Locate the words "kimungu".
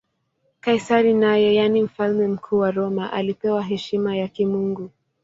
4.27-4.89